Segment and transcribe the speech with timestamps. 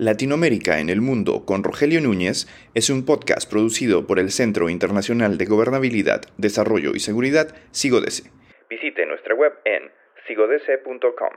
[0.00, 5.36] Latinoamérica en el Mundo con Rogelio Núñez es un podcast producido por el Centro Internacional
[5.36, 8.30] de Gobernabilidad, Desarrollo y Seguridad, SIGODESE.
[8.70, 9.90] Visite nuestra web en
[10.26, 11.34] sigodese.com.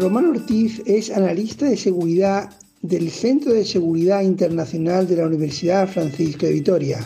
[0.00, 2.50] Román Ortiz es analista de seguridad
[2.82, 6.98] del Centro de Seguridad Internacional de la Universidad Francisco de Vitoria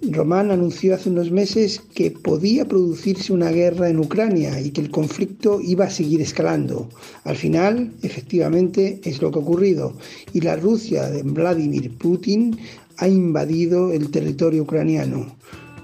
[0.00, 4.92] Román anunció hace unos meses que podía producirse una guerra en Ucrania y que el
[4.92, 6.88] conflicto iba a seguir escalando.
[7.24, 9.94] Al final, efectivamente, es lo que ha ocurrido
[10.32, 12.56] y la Rusia de Vladimir Putin
[12.98, 15.34] ha invadido el territorio ucraniano.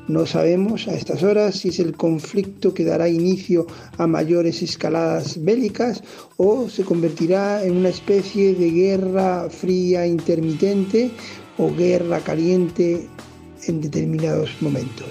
[0.06, 3.66] No sabemos a estas horas si es el conflicto que dará inicio
[3.98, 6.04] a mayores escaladas bélicas
[6.36, 11.10] o se convertirá en una especie de guerra fría intermitente
[11.58, 13.08] o guerra caliente
[13.66, 15.08] en determinados momentos.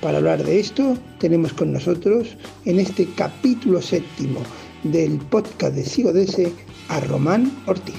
[0.00, 4.40] Para hablar de esto, tenemos con nosotros en este capítulo séptimo
[4.82, 6.52] del podcast de Sigodese
[6.88, 7.94] a Román Ortiz.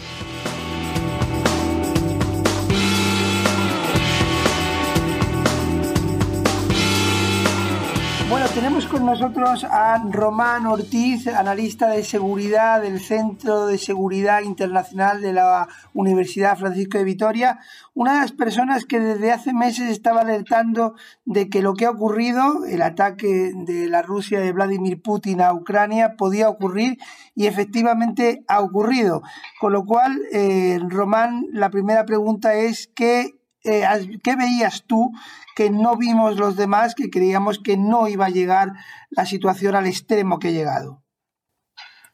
[8.53, 15.31] Tenemos con nosotros a Román Ortiz, analista de seguridad del Centro de Seguridad Internacional de
[15.31, 17.59] la Universidad Francisco de Vitoria,
[17.93, 21.91] una de las personas que desde hace meses estaba alertando de que lo que ha
[21.91, 26.97] ocurrido, el ataque de la Rusia de Vladimir Putin a Ucrania, podía ocurrir
[27.35, 29.21] y efectivamente ha ocurrido.
[29.61, 33.85] Con lo cual, eh, Román, la primera pregunta es ¿qué, eh,
[34.23, 35.11] ¿qué veías tú
[35.55, 38.69] que no vimos los demás, que creíamos que no iba a llegar
[39.09, 41.03] la situación al extremo que ha llegado?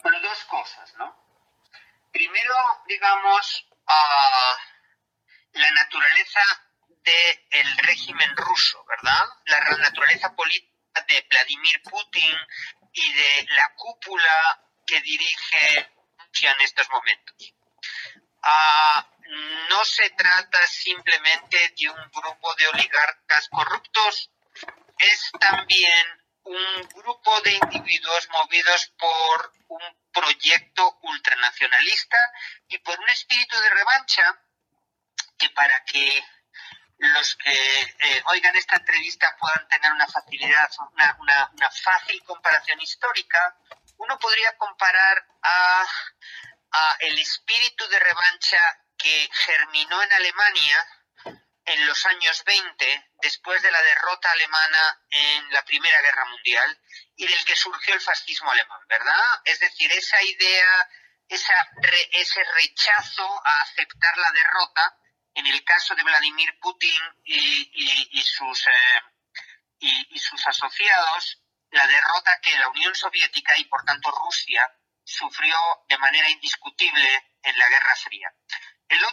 [0.03, 1.15] Bueno, dos cosas, ¿no?
[2.11, 2.55] Primero,
[2.87, 4.57] digamos, uh,
[5.53, 6.39] la naturaleza
[7.03, 9.25] del régimen ruso, ¿verdad?
[9.45, 10.73] La naturaleza política
[11.07, 12.35] de Vladimir Putin
[12.91, 15.89] y de la cúpula que dirige
[16.27, 17.53] Rusia en estos momentos.
[18.43, 19.06] Uh,
[19.87, 24.29] se trata simplemente de un grupo de oligarcas corruptos,
[24.99, 26.05] es también
[26.43, 29.81] un grupo de individuos movidos por un
[30.13, 32.17] proyecto ultranacionalista
[32.67, 34.41] y por un espíritu de revancha
[35.37, 36.23] que para que
[36.97, 40.69] los que eh, oigan esta entrevista puedan tener una facilidad,
[41.19, 43.57] una, una fácil comparación histórica,
[43.97, 45.85] uno podría comparar a,
[46.71, 48.57] a el espíritu de revancha
[48.97, 50.87] que germinó en Alemania
[51.67, 56.79] en los años 20, después de la derrota alemana en la Primera Guerra Mundial,
[57.17, 59.41] y del que surgió el fascismo alemán, ¿verdad?
[59.43, 60.89] Es decir, esa idea,
[61.27, 64.97] ese rechazo a aceptar la derrota,
[65.33, 69.01] en el caso de Vladimir Putin y, sus, eh,
[69.79, 71.41] y sus asociados,
[71.71, 74.71] la derrota que la Unión Soviética y por tanto Rusia
[75.03, 75.55] sufrió
[75.89, 78.33] de manera indiscutible en la Guerra Fría.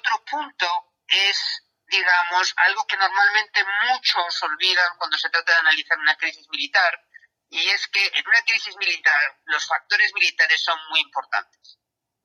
[0.05, 0.67] Otro punto
[1.07, 7.01] es, digamos, algo que normalmente muchos olvidan cuando se trata de analizar una crisis militar,
[7.49, 11.79] y es que en una crisis militar los factores militares son muy importantes.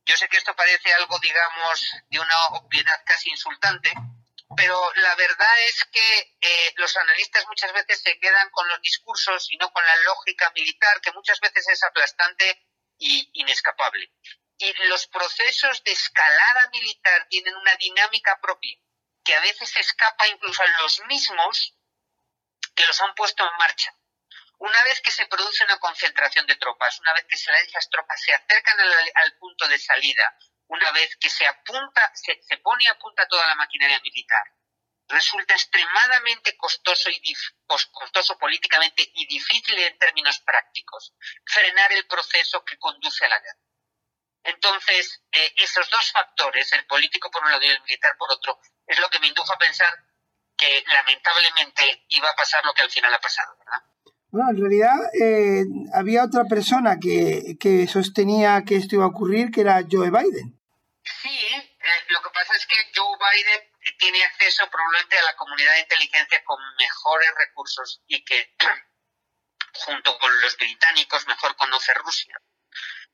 [0.06, 3.94] Yo sé que esto parece algo, digamos, de una obviedad casi insultante,
[4.58, 9.50] pero la verdad es que eh, los analistas muchas veces se quedan con los discursos
[9.52, 12.62] y no con la lógica militar, que muchas veces es aplastante
[12.98, 14.12] y inescapable
[14.60, 18.78] y los procesos de escalada militar tienen una dinámica propia
[19.24, 21.74] que a veces escapa incluso a los mismos
[22.76, 23.94] que los han puesto en marcha.
[24.58, 28.34] Una vez que se produce una concentración de tropas, una vez que esas tropas se
[28.34, 30.38] acercan al, punto de salida,
[30.68, 34.44] una vez que se apunta, se, pone a punta toda la maquinaria militar,
[35.08, 37.34] resulta extremadamente costoso y
[37.92, 41.14] costoso políticamente y difícil en términos prácticos
[41.46, 43.69] frenar el proceso que conduce a la guerra.
[44.50, 48.60] Entonces, eh, esos dos factores, el político por un lado y el militar por otro,
[48.88, 49.94] es lo que me indujo a pensar
[50.58, 53.84] que lamentablemente iba a pasar lo que al final ha pasado, ¿verdad?
[54.32, 55.64] Bueno, en realidad eh,
[55.94, 60.60] había otra persona que, que, sostenía que esto iba a ocurrir, que era Joe Biden.
[61.04, 65.74] Sí, eh, lo que pasa es que Joe Biden tiene acceso probablemente a la comunidad
[65.74, 68.56] de inteligencia con mejores recursos y que
[69.86, 72.40] junto con los británicos mejor conoce Rusia.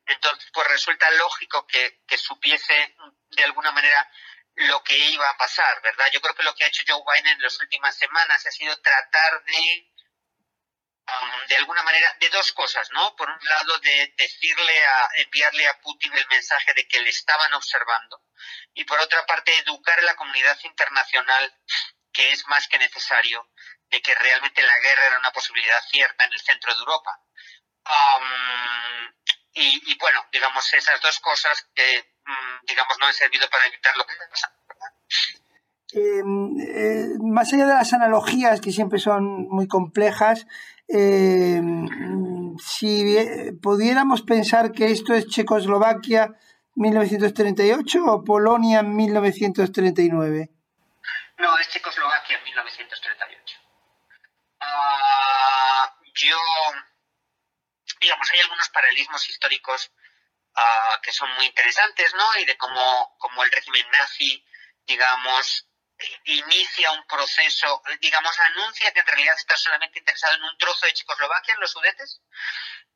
[0.05, 2.95] Entonces, pues resulta lógico que, supiese
[3.29, 4.09] de alguna manera
[4.55, 6.05] lo que iba a pasar, ¿verdad?
[6.13, 8.75] Yo creo que lo que ha hecho Joe Biden en las últimas semanas ha sido
[8.81, 9.91] tratar de,
[11.07, 13.15] um, de alguna manera, de dos cosas, ¿no?
[13.15, 17.53] Por un lado, de decirle a, enviarle a Putin el mensaje de que le estaban
[17.53, 18.21] observando,
[18.73, 21.53] y por otra parte, educar a la comunidad internacional,
[22.13, 23.51] que es más que necesario,
[23.89, 27.19] de que realmente la guerra era una posibilidad cierta en el centro de Europa.
[29.55, 34.05] Y, bueno, digamos, esas dos cosas que, mm, digamos, no han servido para evitar lo
[34.05, 34.53] que pasa.
[35.93, 40.45] Em, eh, más allá de las analogías que siempre son muy complejas,
[40.87, 41.87] em,
[42.57, 43.17] si
[43.61, 46.35] pudiéramos pensar que esto es Checoslovaquia
[46.75, 50.49] 1938 o Polonia 1939.
[51.37, 53.57] No, es Checoslovaquia 1938.
[54.59, 55.24] Ah, yo,
[58.05, 59.91] digamos, hay algunos paralelismos históricos
[60.55, 62.37] ah, que son muy interesantes, ¿no?
[62.37, 64.45] Y de cómo, cómo el régimen nazi,
[64.85, 65.67] digamos,
[66.25, 70.93] inicia un proceso, digamos, anuncia que en realidad está solamente interesado en un trozo de
[70.93, 72.21] Checoslovaquia, en los Sudetes,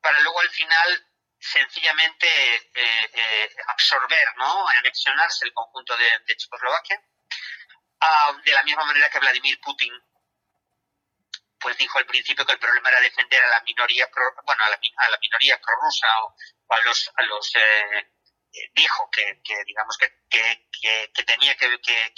[0.00, 1.06] para luego al final
[1.38, 4.68] sencillamente eh, eh, absorber, ¿no?
[4.68, 7.02] anexionarse el conjunto de, Checoslovaquia,
[8.00, 9.92] ah, de la misma manera que Vladimir Putin
[11.60, 14.08] pues dijo al principio que el problema era defender a la minoría
[14.44, 16.34] bueno a la, minoría prorrusa o,
[16.74, 18.08] a los a los eh,
[18.74, 20.08] dijo que, digamos que,
[21.24, 21.68] tenía que,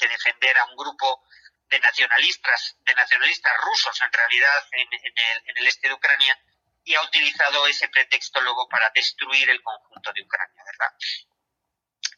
[0.08, 1.24] defender a un grupo
[1.68, 6.38] de nacionalistas, de nacionalistas rusos en realidad en, el, este de Ucrania
[6.84, 10.94] y ha utilizado ese pretexto luego para destruir el conjunto de Ucrania, ¿verdad?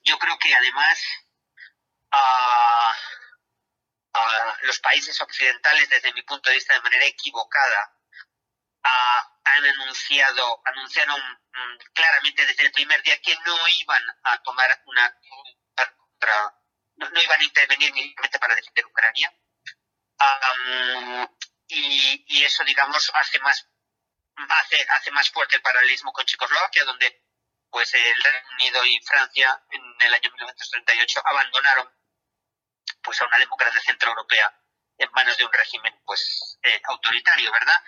[0.03, 1.03] Yo creo que además
[4.62, 7.94] los países occidentales, desde mi punto de vista, de manera equivocada,
[9.44, 15.14] han anunciado, anunciaron mm, claramente desde el primer día que no iban a tomar una
[15.75, 16.55] contra,
[16.96, 19.32] no, iban a intervenir militarmente para defender Ucrania.
[21.69, 23.69] y, y, eso, digamos, hace más,
[24.37, 27.22] hace, hace más fuerte el paralelismo con Checoslovaquia, donde
[27.70, 31.90] pues el Reino Unido y Francia en el año 1938 abandonaron
[33.05, 34.61] pues a una democracia centroeuropea
[34.99, 37.83] en manos de un régimen pues eh, autoritario, ¿verdad?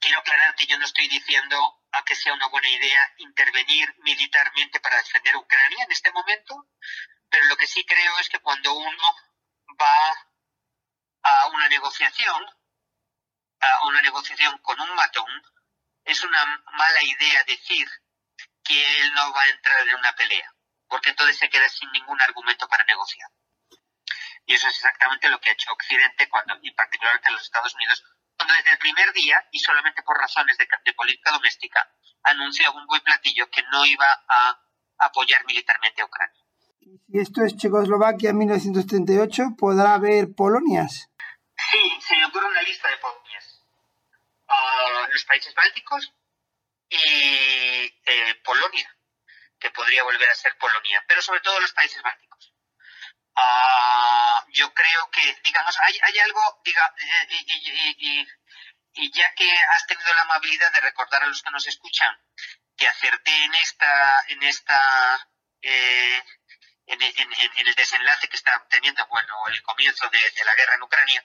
[0.00, 4.80] quiero aclarar que yo no estoy diciendo a que sea una buena idea intervenir militarmente
[4.80, 6.68] para defender Ucrania en este momento,
[7.28, 9.16] pero lo que sí creo es que cuando uno
[9.80, 10.28] va
[11.22, 12.46] a una negociación,
[13.60, 15.42] a una negociación con un matón,
[16.04, 17.88] es una mala idea decir
[18.62, 20.54] que él no va a entrar en una pelea,
[20.88, 23.30] porque entonces se queda sin ningún argumento para negociar.
[24.46, 28.02] Y eso es exactamente lo que ha hecho Occidente cuando, y particularmente los Estados Unidos,
[28.36, 31.86] cuando desde el primer día, y solamente por razones de, política doméstica,
[32.22, 34.58] anunció a un buen platillo que no iba a
[34.98, 36.42] apoyar militarmente a Ucrania.
[36.80, 41.10] Si esto es Checoslovaquia en 1938, ¿podrá haber Polonias?
[41.70, 43.64] Sí, se me ocurre una lista de Polonias.
[44.48, 46.12] Ah, los países bálticos
[46.88, 48.96] y eh, Polonia,
[49.58, 52.52] que podría volver a ser Polonia, pero sobre todo los países bálticos.
[53.34, 56.94] Ah, yo creo que, digamos, hay, hay algo, diga,
[57.98, 58.26] y,
[59.12, 62.20] ya que has tenido la amabilidad de recordar a los que nos escuchan
[62.76, 65.30] que acerté en esta, en esta,
[65.62, 66.22] eh,
[66.86, 67.00] en,
[67.66, 71.24] el desenlace que está teniendo, bueno, el comienzo de, la guerra en Ucrania,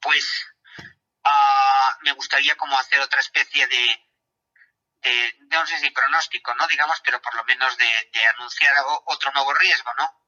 [0.00, 0.46] pues
[1.24, 4.11] ah, me gustaría como hacer otra especie de,
[5.02, 6.66] de, no sé si pronóstico, ¿no?
[6.66, 8.74] Digamos, pero por lo menos de, anunciar
[9.06, 10.22] otro nuevo riesgo, ¿no?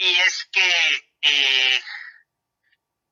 [0.00, 1.82] y es que eh,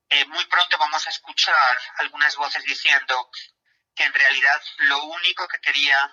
[0.09, 3.31] eh, muy pronto vamos a escuchar algunas voces diciendo
[3.95, 6.11] que en realidad lo único que quería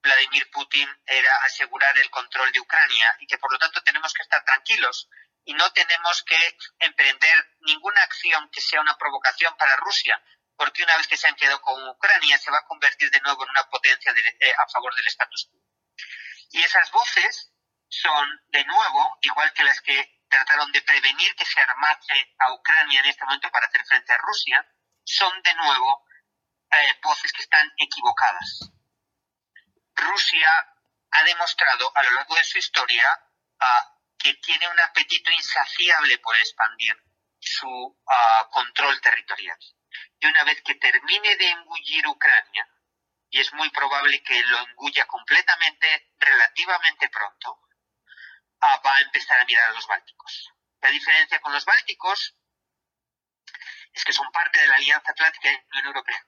[0.00, 4.22] Vladimir Putin era asegurar el control de Ucrania y que por lo tanto tenemos que
[4.22, 5.08] estar tranquilos
[5.44, 10.22] y no tenemos que emprender ninguna acción que sea una provocación para Rusia,
[10.58, 13.44] porque una vez que se han quedado con Ucrania se va a convertir de nuevo
[13.44, 15.60] en una potencia eh, a favor del status quo.
[16.50, 17.52] Y esas voces
[17.88, 23.00] son, de nuevo, igual que las que trataron de prevenir que se armase a Ucrania
[23.00, 24.66] en este momento para hacer frente a Rusia,
[25.04, 26.04] son de nuevo
[26.72, 28.72] eh, voces que están equivocadas.
[29.94, 30.50] Rusia
[31.12, 33.06] ha demostrado a lo largo de su historia
[33.60, 36.96] ah, que tiene un apetito insaciable por expandir
[37.38, 39.58] su ah, control territorial.
[40.20, 42.68] Y una vez que termine de engullir Ucrania,
[43.30, 47.60] y es muy probable que lo engulla completamente relativamente pronto,
[48.62, 50.52] va a empezar a mirar a los bálticos.
[50.80, 52.34] La diferencia con los bálticos
[53.92, 56.26] es que son parte de la Alianza Atlántica y la Unión Europea.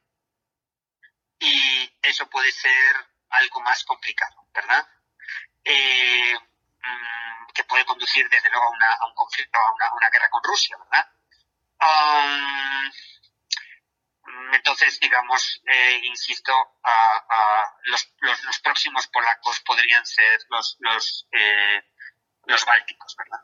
[1.38, 2.96] Y eso puede ser
[3.30, 4.86] algo más complicado, ¿verdad?
[5.64, 10.76] Eh, mm, que puede conducir desde luego a, un conflicto, a una, guerra con Rusia,
[10.76, 11.06] ¿verdad?
[11.80, 12.90] Um,
[14.54, 16.52] entonces, digamos, eh, insisto,
[17.84, 21.82] los, los, próximos polacos podrían ser los, los eh,
[22.46, 23.40] los bálticos, ¿verdad?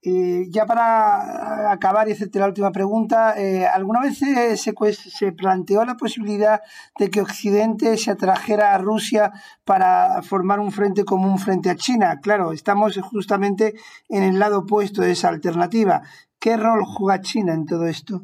[0.00, 5.84] Eh, ya para acabar y hacerte la última pregunta, eh, ¿alguna vez se, se, planteó
[5.84, 6.60] la posibilidad
[6.98, 9.32] de que Occidente se atrajera a Rusia
[9.64, 12.20] para formar un frente común frente a China?
[12.22, 13.74] Claro, estamos justamente
[14.08, 16.02] en el lado opuesto de esa alternativa.
[16.38, 18.22] ¿Qué rol juega China en todo esto?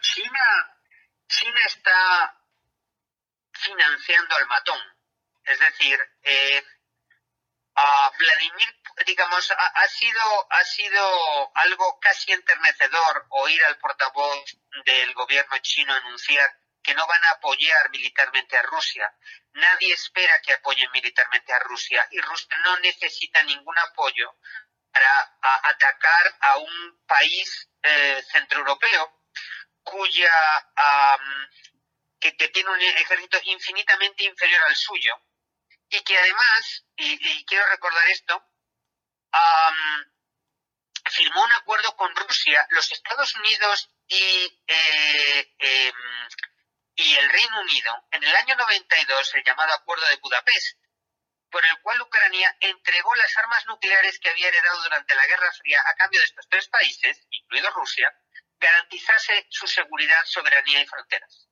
[0.00, 0.73] China,
[1.38, 2.40] China está
[3.52, 4.80] financiando al matón.
[5.44, 6.64] Es decir, eh,
[7.76, 8.74] a Vladimir
[9.06, 16.48] digamos, ha, sido, ha sido algo casi enternecedor oír al portavoz del gobierno chino anunciar
[16.82, 19.12] que no van a apoyar militarmente a Rusia.
[19.54, 24.36] Nadie espera que apoyen militarmente a Rusia y Rusia no necesita ningún apoyo
[24.92, 29.23] para atacar a un país eh, centroeuropeo
[29.84, 30.30] cuya
[32.18, 35.14] que, tiene un ejército infinitamente inferior al suyo
[35.88, 38.42] y que además, y quiero recordar esto,
[41.10, 45.94] firmó un acuerdo con Rusia, los Estados Unidos y, eh, em,
[46.96, 50.78] y el Reino Unido en el año 92, el llamado Acuerdo de Budapest,
[51.50, 55.80] por el cual Ucrania entregó las armas nucleares que había heredado durante la Guerra Fría
[55.86, 58.12] a cambio de estos tres países, incluido Rusia,
[58.64, 61.48] garantizase su seguridad, soberanía y fronteras.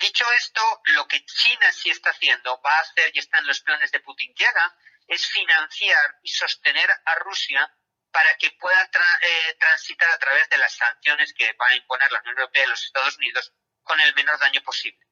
[0.00, 3.60] dicho esto, lo que China sí está haciendo, va a hacer y está en los
[3.60, 4.76] planes de Putin que haga,
[5.06, 7.70] es financiar y sostener a Rusia
[8.10, 12.20] para que pueda eh, transitar a través de las sanciones que va a imponer la
[12.20, 15.04] Unión Europea y los Estados Unidos con el menor daño posible.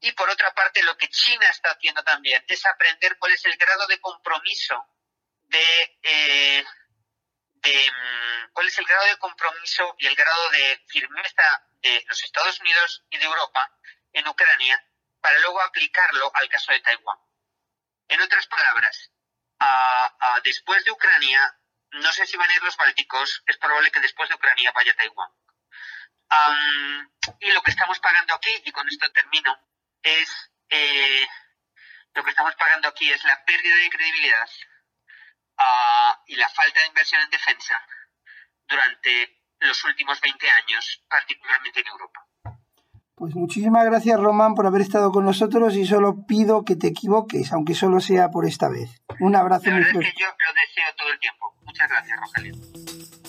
[0.00, 3.56] Y por otra parte, lo que China está haciendo también es aprender cuál es el
[3.56, 4.84] grado de compromiso
[5.42, 6.64] de, eh,
[7.70, 12.60] mm, cuál es el grado de compromiso y el grado de firmeza de los Estados
[12.60, 13.70] Unidos y de Europa
[14.12, 14.82] en Ucrania
[15.20, 17.18] para luego aplicarlo al caso de Taiwán.
[18.08, 19.10] En otras palabras,
[20.44, 21.56] después de Ucrania,
[21.92, 24.94] no sé si van a ir los bálticos, es probable que después de Ucrania vaya
[24.96, 25.30] Taiwán.
[27.40, 29.56] y lo que estamos pagando aquí, y con esto termino,
[30.02, 31.26] es eh,
[32.14, 34.48] lo que estamos pagando aquí es la pérdida de credibilidad
[36.26, 37.74] y la falta de inversión en defensa
[38.68, 42.26] durante los últimos 20 años, particularmente en Europa.
[43.14, 47.52] Pues muchísimas gracias Román por haber estado con nosotros y solo pido que te equivoques,
[47.52, 48.90] aunque solo sea por esta vez.
[49.20, 50.08] Un abrazo muy fuerte.
[50.08, 51.54] Es que yo lo deseo todo el tiempo.
[51.62, 53.21] Muchas gracias, Rogelio.